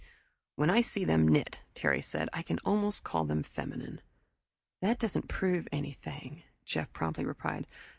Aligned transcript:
"When 0.55 0.71
I 0.71 0.81
see 0.81 1.05
them 1.05 1.27
knit," 1.27 1.59
Terry 1.75 2.01
said, 2.01 2.27
"I 2.33 2.41
can 2.41 2.57
almost 2.65 3.03
call 3.03 3.23
them 3.23 3.43
feminine." 3.43 4.01
"That 4.81 4.97
doesn't 4.97 5.27
prove 5.29 5.67
anything," 5.71 6.41
Jeff 6.65 6.91
promptly 6.91 7.23
replied. 7.23 7.67